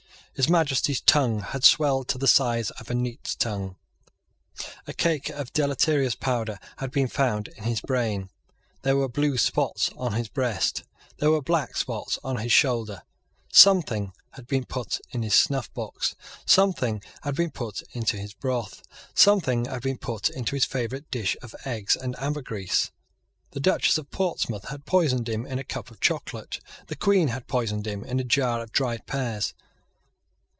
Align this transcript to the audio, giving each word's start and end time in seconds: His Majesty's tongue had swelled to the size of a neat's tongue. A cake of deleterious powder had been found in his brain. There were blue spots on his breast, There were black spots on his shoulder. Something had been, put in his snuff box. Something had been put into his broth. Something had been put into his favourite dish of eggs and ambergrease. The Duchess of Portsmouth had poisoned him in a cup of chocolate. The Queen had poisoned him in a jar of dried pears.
His 0.33 0.47
Majesty's 0.49 1.01
tongue 1.01 1.41
had 1.41 1.63
swelled 1.63 2.07
to 2.07 2.17
the 2.17 2.27
size 2.27 2.71
of 2.71 2.89
a 2.89 2.95
neat's 2.95 3.35
tongue. 3.35 3.75
A 4.87 4.93
cake 4.93 5.29
of 5.29 5.53
deleterious 5.53 6.15
powder 6.15 6.57
had 6.77 6.89
been 6.89 7.07
found 7.09 7.49
in 7.49 7.63
his 7.65 7.79
brain. 7.81 8.29
There 8.81 8.95
were 8.95 9.09
blue 9.09 9.37
spots 9.37 9.91
on 9.97 10.13
his 10.13 10.29
breast, 10.29 10.83
There 11.17 11.29
were 11.29 11.43
black 11.43 11.75
spots 11.75 12.17
on 12.23 12.37
his 12.37 12.51
shoulder. 12.51 13.03
Something 13.51 14.13
had 14.31 14.47
been, 14.47 14.65
put 14.65 14.99
in 15.11 15.21
his 15.21 15.35
snuff 15.35 15.71
box. 15.75 16.15
Something 16.47 17.03
had 17.21 17.35
been 17.35 17.51
put 17.51 17.83
into 17.91 18.17
his 18.17 18.33
broth. 18.33 18.81
Something 19.13 19.65
had 19.65 19.83
been 19.83 19.97
put 19.99 20.29
into 20.29 20.55
his 20.55 20.65
favourite 20.65 21.11
dish 21.11 21.35
of 21.43 21.53
eggs 21.65 21.95
and 21.95 22.15
ambergrease. 22.15 22.89
The 23.51 23.59
Duchess 23.59 23.97
of 23.99 24.09
Portsmouth 24.09 24.69
had 24.69 24.85
poisoned 24.85 25.29
him 25.29 25.45
in 25.45 25.59
a 25.59 25.63
cup 25.65 25.91
of 25.91 25.99
chocolate. 25.99 26.59
The 26.87 26.95
Queen 26.95 27.27
had 27.27 27.45
poisoned 27.47 27.85
him 27.85 28.03
in 28.03 28.19
a 28.19 28.23
jar 28.23 28.61
of 28.61 28.71
dried 28.71 29.05
pears. 29.05 29.53